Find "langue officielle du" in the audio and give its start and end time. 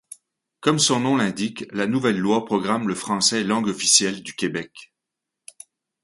3.43-4.33